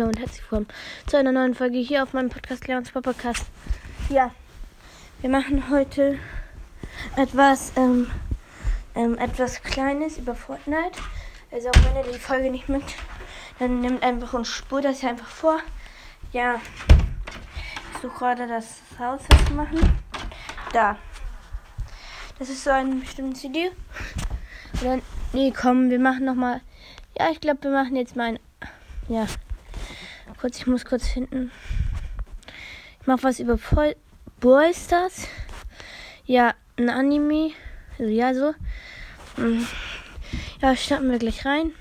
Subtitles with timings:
[0.00, 0.66] Hallo und herzlich willkommen
[1.06, 3.44] zu einer neuen Folge hier auf meinem Podcast Leons Podcast.
[4.08, 4.30] Ja,
[5.20, 6.18] wir machen heute
[7.16, 8.10] etwas, ähm,
[8.94, 10.98] ähm, etwas Kleines über Fortnite.
[11.50, 12.82] Also auch wenn ihr die Folge nicht mit,
[13.58, 15.58] dann nimmt einfach und spurt das hier einfach vor.
[16.32, 16.62] Ja,
[17.92, 19.20] ich suche gerade das Haus
[19.54, 19.80] machen.
[20.72, 20.96] Da.
[22.38, 23.70] Das ist so ein bestimmtes Video.
[24.80, 25.00] Oder,
[25.34, 26.62] nee, komm, wir machen nochmal.
[27.18, 28.38] Ja, ich glaube, wir machen jetzt mal ein.
[29.10, 29.26] Ja.
[30.40, 31.50] Kurz, ich muss kurz finden.
[32.98, 33.58] Ich mache was über
[34.40, 35.28] Boy Stars.
[36.24, 37.50] Ja, ein Anime.
[37.98, 38.54] Also ja, so.
[39.36, 39.66] Hm.
[40.62, 41.72] Ja, starten wir gleich rein.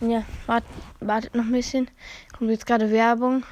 [0.00, 0.64] Ja, wart,
[1.00, 1.90] wartet noch ein bisschen.
[2.36, 3.44] Kommt jetzt gerade Werbung.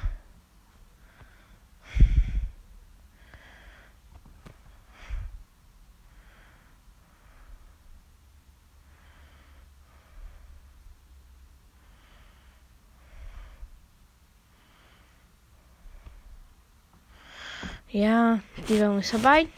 [17.93, 18.39] Ja,
[18.69, 19.49] die Werbung ist vorbei.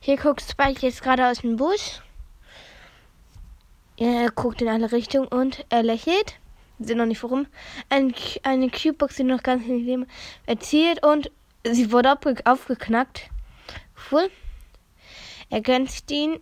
[0.00, 2.02] Hier guckt Spike jetzt gerade aus dem Bus.
[3.96, 6.34] Er guckt in alle Richtungen und er lächelt.
[6.78, 7.46] Sie noch nicht warum.
[7.88, 10.06] Ein, eine Cubebox, die noch ganz nicht leben,
[10.44, 11.30] erzählt und
[11.64, 13.30] sie wurde aufge aufgeknackt.
[14.10, 14.30] Cool.
[15.48, 16.38] Er gönnt ihn.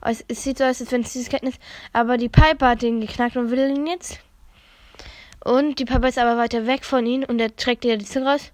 [0.00, 1.56] Es, sieht so aus, als wenn es dieses Kenntnis.
[1.92, 4.20] Aber die Piper hat ihn geknackt und will ihn jetzt.
[5.44, 8.34] Und die Piper ist aber weiter weg von ihm und er trägt ihr die Zunge
[8.34, 8.52] raus.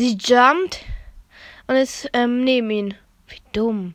[0.00, 0.82] Sie jumpt
[1.66, 2.94] und ist ähm, neben ihn.
[3.28, 3.92] Wie dumm.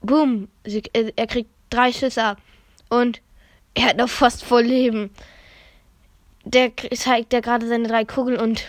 [0.00, 0.48] Boom.
[0.64, 2.38] Sie, äh, er kriegt drei Schüsse ab.
[2.88, 3.20] Und
[3.74, 5.10] er hat noch fast voll Leben.
[6.46, 8.64] Der zeigt ja gerade seine drei Kugeln und.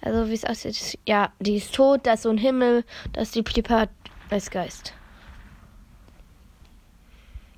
[0.00, 0.98] Also, wie es aussieht.
[1.04, 2.06] Ja, die ist tot.
[2.06, 2.82] Da ist so ein Himmel.
[3.12, 3.90] Da ist die Piper
[4.30, 4.94] als Geist.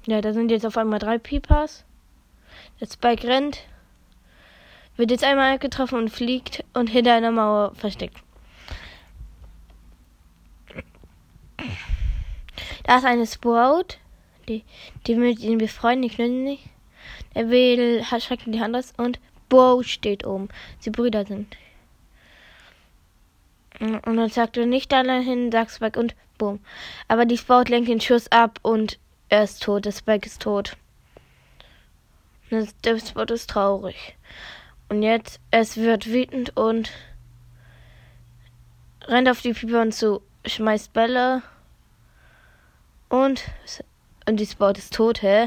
[0.08, 1.84] Ja, da sind jetzt auf einmal drei Pipas.
[2.80, 3.60] Der Spike rennt
[4.96, 8.16] wird jetzt einmal getroffen und fliegt und hinter einer Mauer versteckt.
[12.84, 13.96] Da ist eine Sprout,
[14.48, 14.64] die,
[15.06, 16.64] die mit ihm befreundet, die können nicht.
[17.34, 20.48] Er will, schreckt die Hand aus und Bo steht oben.
[20.78, 21.56] Sie Brüder sind.
[23.80, 26.60] Und dann sagt er nicht allein hin, sagt Spike und boom.
[27.08, 28.98] Aber die Sprout lenkt den Schuss ab und
[29.28, 29.84] er ist tot.
[29.84, 30.76] Der Spike ist tot.
[32.50, 34.16] Der Spot ist traurig.
[34.90, 36.90] Und jetzt, es wird wütend und
[39.06, 41.42] rennt auf die Piper zu, schmeißt Bälle.
[43.08, 43.44] Und,
[44.28, 45.46] und die Sport ist tot, hä?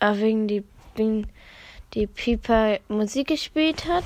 [0.00, 0.64] Aber wegen die,
[0.96, 1.28] wegen
[1.92, 4.04] die Piper Musik gespielt hat.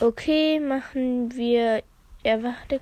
[0.00, 1.84] Okay, machen wir.
[2.24, 2.80] Ja, warte.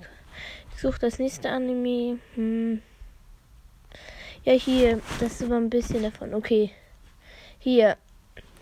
[0.73, 2.17] Ich suche das nächste Anime.
[2.33, 2.81] Hm.
[4.45, 4.99] Ja, hier.
[5.19, 6.33] Das ist aber ein bisschen davon.
[6.33, 6.71] Okay.
[7.59, 7.97] Hier.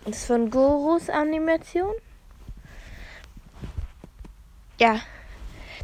[0.05, 1.93] Das ist von Gorus Animation.
[4.79, 5.01] Ja.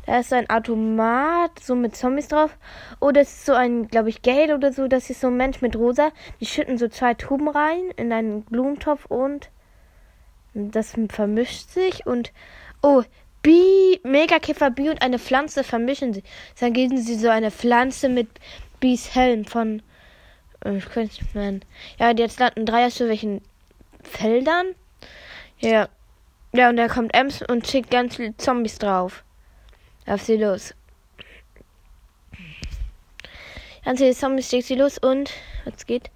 [0.06, 2.56] Da ist ein Automat, so mit Zombies drauf.
[3.00, 4.88] Oh, das ist so ein, glaube ich, Geld oder so.
[4.88, 6.12] Das ist so ein Mensch mit rosa.
[6.40, 9.50] Die schütten so zwei Tuben rein in einen Blumentopf und
[10.54, 12.06] das vermischt sich.
[12.06, 12.32] Und,
[12.84, 13.04] oh,
[13.42, 16.24] Bi, Megakäfer Bi und eine Pflanze vermischen sich.
[16.60, 18.30] Dann geben sie so eine Pflanze mit
[18.80, 19.82] Bis Helm von,
[20.64, 21.60] äh, ich könnte nicht mehr.
[22.00, 23.42] Ja, jetzt landen drei welchen
[24.06, 24.76] Feldern.
[25.60, 25.90] Ja.
[26.54, 29.24] Ja, und da kommt Ems und schickt ganz viele Zombies drauf.
[30.06, 30.74] Auf sie los.
[33.84, 35.32] Ganz viele Zombies schickt sie los und
[35.66, 36.10] was geht?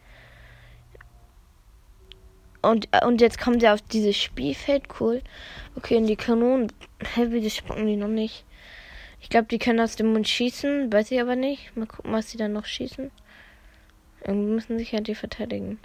[2.61, 4.83] Und, und jetzt kommen sie auf dieses Spielfeld.
[4.99, 5.21] Cool.
[5.75, 6.71] Okay, und die Kanonen.
[7.15, 8.45] Hä, wie die spucken die noch nicht?
[9.21, 10.91] Ich glaube, die können aus dem Mund schießen.
[10.91, 11.75] Weiß ich aber nicht.
[11.75, 13.11] Mal gucken, was sie dann noch schießen.
[14.25, 15.79] Irgendwie müssen sich ja die verteidigen.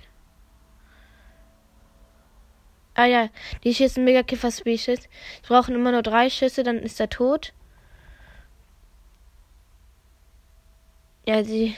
[2.95, 3.29] Ah ja,
[3.65, 5.03] die schießen Mega Kiffer Species.
[5.03, 7.53] Sie brauchen immer nur drei Schüsse, dann ist er tot.
[11.27, 11.75] Ja, sie,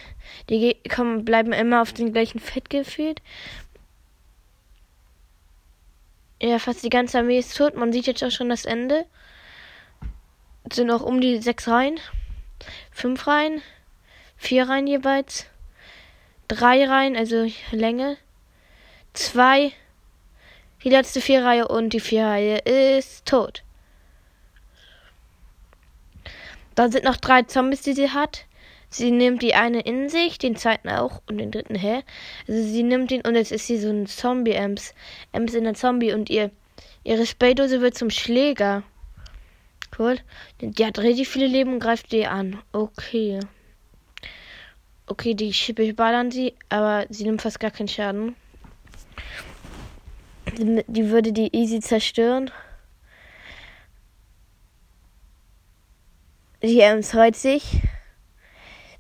[0.51, 3.23] die kommen, bleiben immer auf den gleichen Fett gefühlt.
[6.43, 7.77] Ja, fast die ganze Armee ist tot.
[7.77, 9.07] Man sieht jetzt auch schon das Ende.
[10.69, 11.99] Es sind noch um die sechs Reihen.
[12.91, 13.63] Fünf Reihen.
[14.37, 15.47] Vier Reihen jeweils.
[16.49, 18.19] Drei Reihen, also Länge.
[19.15, 19.73] Zwei
[20.85, 23.63] die letzte Vierreihe und die Vierreihe ist tot.
[26.75, 28.45] Dann sind noch drei Zombies, die sie hat.
[28.89, 32.03] Sie nimmt die eine in sich, den zweiten auch und den dritten her.
[32.47, 34.95] Also sie nimmt ihn und jetzt ist sie so ein Zombie-Ems.
[35.33, 36.51] Ems in der Zombie und ihr
[37.03, 38.83] ihre Spraydose wird zum Schläger.
[39.99, 40.19] Cool.
[40.61, 42.61] Die hat richtig viele Leben und greift die an.
[42.73, 43.41] Okay.
[45.07, 48.35] Okay, die Schippe ballern sie, aber sie nimmt fast gar keinen Schaden.
[50.59, 52.51] Die, würde die easy zerstören.
[56.63, 57.81] Die Ems freut sich.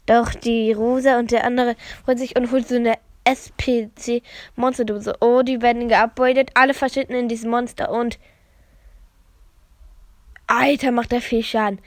[0.04, 1.74] Doch die Rosa und der andere
[2.04, 4.22] freut sich und holt so eine SPC
[4.54, 5.16] Monsterdose.
[5.20, 6.50] Oh, die werden geupgradet.
[6.54, 8.18] Alle verschwinden in diesem Monster und.
[10.46, 11.80] Alter, macht der viel Schaden.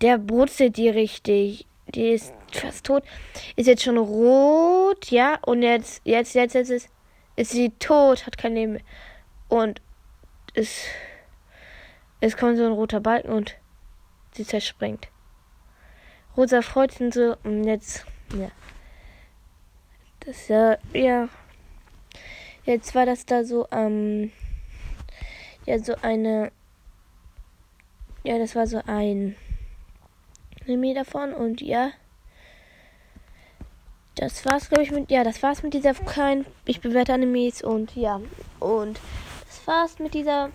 [0.00, 1.66] Der brutzelt die richtig.
[1.94, 3.02] Die ist fast tot.
[3.56, 5.38] Ist jetzt schon rot, ja.
[5.44, 6.88] Und jetzt, jetzt, jetzt, jetzt ist,
[7.36, 8.82] ist sie tot, hat kein Leben mehr.
[9.48, 9.80] Und
[10.54, 10.84] es,
[12.20, 13.56] es kommt so ein roter Balken und
[14.32, 15.08] sie zerspringt.
[16.36, 18.04] Rosa freut sich so und jetzt,
[18.34, 18.50] ja.
[20.20, 21.28] Das ja, ja.
[22.64, 24.32] Jetzt war das da so, ähm,
[25.66, 26.50] ja, so eine,
[28.24, 29.36] ja, das war so ein
[30.64, 31.92] Anime davon und ja.
[34.16, 37.94] Das war's, glaube ich, mit, ja, das war's mit dieser kleinen, ich bewerte Animes und
[37.94, 38.20] ja,
[38.60, 38.98] und
[39.66, 40.50] war's mit dieser,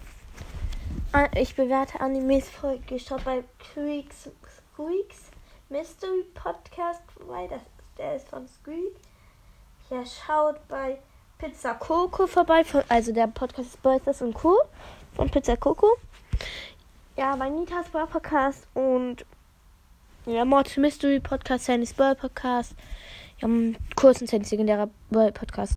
[1.35, 2.97] ich bewerte Animes Folge.
[2.97, 4.29] Schaut bei Squeaks,
[4.73, 5.31] Squeaks
[5.69, 7.61] Mystery Podcast vorbei, das,
[7.97, 8.95] der ist von Squeak.
[9.89, 10.97] Ja, schaut bei
[11.37, 14.57] Pizza Coco vorbei, also der Podcast ist Birthdays und Co.
[15.15, 15.97] von Pizza Coco.
[17.17, 19.25] Ja, bei Nitas Podcast und
[20.25, 22.75] ja, Mord Mystery Podcast, Sandy's Bird Podcast.
[23.39, 23.49] Ja,
[23.95, 25.69] kurzen Sandys legendärer Bird Podcast.